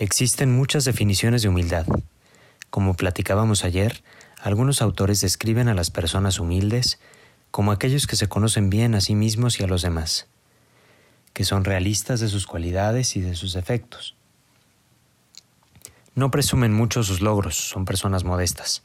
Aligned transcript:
Existen 0.00 0.54
muchas 0.54 0.84
definiciones 0.84 1.42
de 1.42 1.48
humildad. 1.48 1.84
Como 2.70 2.94
platicábamos 2.94 3.64
ayer, 3.64 4.04
algunos 4.40 4.80
autores 4.80 5.20
describen 5.20 5.66
a 5.66 5.74
las 5.74 5.90
personas 5.90 6.38
humildes 6.38 7.00
como 7.50 7.72
aquellos 7.72 8.06
que 8.06 8.14
se 8.14 8.28
conocen 8.28 8.70
bien 8.70 8.94
a 8.94 9.00
sí 9.00 9.16
mismos 9.16 9.58
y 9.58 9.64
a 9.64 9.66
los 9.66 9.82
demás, 9.82 10.28
que 11.32 11.44
son 11.44 11.64
realistas 11.64 12.20
de 12.20 12.28
sus 12.28 12.46
cualidades 12.46 13.16
y 13.16 13.20
de 13.20 13.34
sus 13.34 13.54
defectos. 13.54 14.14
No 16.14 16.30
presumen 16.30 16.72
mucho 16.72 17.02
sus 17.02 17.20
logros, 17.20 17.56
son 17.56 17.84
personas 17.84 18.22
modestas, 18.22 18.84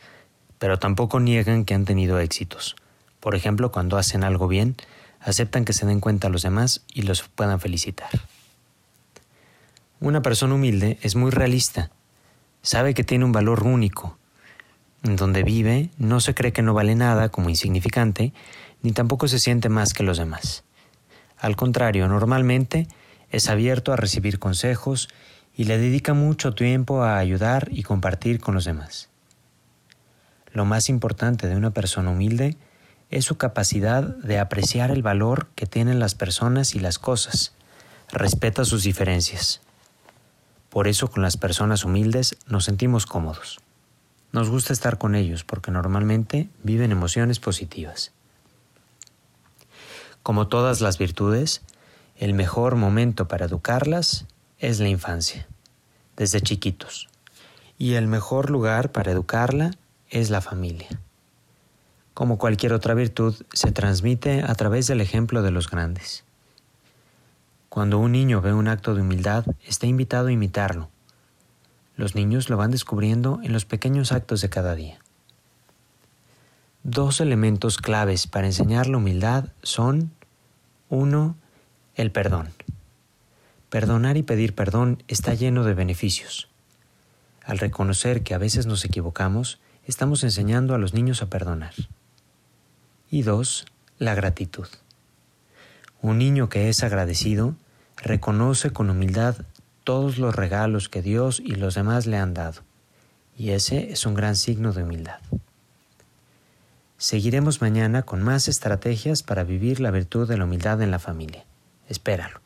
pero 0.58 0.80
tampoco 0.80 1.20
niegan 1.20 1.64
que 1.64 1.76
han 1.76 1.86
tenido 1.86 2.18
éxitos. 2.18 2.76
Por 3.20 3.36
ejemplo, 3.36 3.72
cuando 3.72 3.98
hacen 3.98 4.24
algo 4.24 4.48
bien, 4.48 4.78
aceptan 5.20 5.64
que 5.64 5.74
se 5.74 5.86
den 5.86 6.00
cuenta 6.00 6.26
a 6.26 6.32
los 6.32 6.42
demás 6.42 6.82
y 6.92 7.04
los 7.04 7.22
puedan 7.22 7.60
felicitar. 7.60 8.10
Una 10.04 10.22
persona 10.22 10.56
humilde 10.56 11.00
es 11.02 11.16
muy 11.16 11.32
realista, 11.32 11.90
sabe 12.62 12.94
que 12.94 13.06
tiene 13.06 13.24
un 13.24 13.32
valor 13.32 13.64
único. 13.64 14.18
En 15.02 15.16
donde 15.16 15.44
vive 15.44 15.92
no 15.98 16.20
se 16.20 16.34
cree 16.34 16.52
que 16.52 16.62
no 16.62 16.74
vale 16.74 16.94
nada 16.94 17.30
como 17.30 17.48
insignificante, 17.48 18.34
ni 18.82 18.92
tampoco 18.92 19.30
se 19.30 19.40
siente 19.40 19.70
más 19.70 19.94
que 19.94 20.04
los 20.04 20.18
demás. 20.18 20.66
Al 21.38 21.56
contrario, 21.56 22.10
normalmente 22.10 22.90
es 23.30 23.48
abierto 23.48 23.94
a 23.94 23.96
recibir 23.96 24.40
consejos 24.40 25.08
y 25.56 25.64
le 25.64 25.78
dedica 25.78 26.14
mucho 26.14 26.54
tiempo 26.54 27.04
a 27.04 27.18
ayudar 27.18 27.70
y 27.72 27.84
compartir 27.84 28.42
con 28.42 28.56
los 28.56 28.66
demás. 28.66 29.08
Lo 30.52 30.66
más 30.66 30.90
importante 30.90 31.48
de 31.48 31.56
una 31.56 31.72
persona 31.72 32.12
humilde 32.12 32.58
es 33.10 33.24
su 33.24 33.38
capacidad 33.38 34.04
de 34.04 34.38
apreciar 34.40 34.92
el 34.92 35.02
valor 35.02 35.48
que 35.56 35.66
tienen 35.66 36.00
las 36.00 36.14
personas 36.14 36.76
y 36.76 36.82
las 36.82 37.00
cosas, 37.00 37.54
respeta 38.12 38.66
sus 38.66 38.84
diferencias. 38.84 39.62
Por 40.74 40.88
eso 40.88 41.08
con 41.08 41.22
las 41.22 41.38
personas 41.38 41.86
humildes 41.86 42.36
nos 42.48 42.66
sentimos 42.66 43.06
cómodos. 43.06 43.60
Nos 44.32 44.50
gusta 44.50 44.74
estar 44.74 44.98
con 44.98 45.14
ellos 45.14 45.44
porque 45.44 45.70
normalmente 45.70 46.50
viven 46.64 46.92
emociones 46.92 47.40
positivas. 47.40 48.12
Como 50.24 50.48
todas 50.48 50.82
las 50.82 50.98
virtudes, 50.98 51.62
el 52.18 52.34
mejor 52.34 52.76
momento 52.76 53.28
para 53.28 53.46
educarlas 53.46 54.26
es 54.58 54.80
la 54.80 54.90
infancia, 54.90 55.46
desde 56.18 56.42
chiquitos. 56.42 57.08
Y 57.78 57.94
el 57.94 58.08
mejor 58.08 58.50
lugar 58.50 58.92
para 58.92 59.12
educarla 59.12 59.76
es 60.10 60.32
la 60.32 60.42
familia. 60.42 60.90
Como 62.16 62.40
cualquier 62.40 62.74
otra 62.74 62.96
virtud, 62.96 63.36
se 63.54 63.72
transmite 63.72 64.42
a 64.42 64.56
través 64.56 64.88
del 64.88 65.02
ejemplo 65.02 65.44
de 65.44 65.52
los 65.52 65.70
grandes. 65.70 66.24
Cuando 67.74 67.98
un 67.98 68.12
niño 68.12 68.40
ve 68.40 68.54
un 68.54 68.68
acto 68.68 68.94
de 68.94 69.02
humildad, 69.02 69.48
está 69.66 69.88
invitado 69.88 70.28
a 70.28 70.32
imitarlo. 70.32 70.92
Los 71.96 72.14
niños 72.14 72.52
lo 72.52 72.56
van 72.56 72.70
descubriendo 72.70 73.40
en 73.42 73.52
los 73.52 73.66
pequeños 73.66 74.12
actos 74.12 74.42
de 74.42 74.50
cada 74.52 74.76
día. 74.76 75.00
Dos 76.84 77.20
elementos 77.20 77.80
claves 77.80 78.28
para 78.28 78.46
enseñar 78.46 78.86
la 78.86 78.98
humildad 78.98 79.46
son, 79.64 80.12
uno, 80.90 81.36
el 81.96 82.12
perdón. 82.12 82.50
Perdonar 83.72 84.18
y 84.18 84.22
pedir 84.22 84.54
perdón 84.54 85.02
está 85.08 85.34
lleno 85.34 85.64
de 85.64 85.74
beneficios. 85.74 86.50
Al 87.44 87.58
reconocer 87.58 88.22
que 88.22 88.36
a 88.36 88.38
veces 88.38 88.68
nos 88.68 88.86
equivocamos, 88.86 89.60
estamos 89.88 90.24
enseñando 90.24 90.76
a 90.76 90.78
los 90.78 90.94
niños 90.94 91.24
a 91.24 91.26
perdonar. 91.32 91.74
Y 93.10 93.24
dos, 93.24 93.66
la 93.98 94.14
gratitud. 94.14 94.68
Un 96.04 96.20
niño 96.20 96.50
que 96.50 96.70
es 96.70 96.84
agradecido 96.84 97.56
reconoce 98.04 98.72
con 98.72 98.90
humildad 98.90 99.38
todos 99.84 100.18
los 100.18 100.36
regalos 100.36 100.90
que 100.90 101.02
Dios 101.02 101.40
y 101.40 101.56
los 101.56 101.76
demás 101.76 102.06
le 102.06 102.18
han 102.18 102.34
dado, 102.34 102.62
y 103.38 103.52
ese 103.52 103.92
es 103.92 104.06
un 104.06 104.14
gran 104.14 104.36
signo 104.36 104.74
de 104.74 104.84
humildad. 104.84 105.20
Seguiremos 106.98 107.62
mañana 107.62 108.04
con 108.04 108.22
más 108.22 108.48
estrategias 108.48 109.24
para 109.24 109.44
vivir 109.44 109.80
la 109.80 109.92
virtud 109.92 110.28
de 110.28 110.38
la 110.38 110.46
humildad 110.46 110.82
en 110.82 110.92
la 110.92 111.00
familia. 111.00 111.44
Espéralo. 111.90 112.43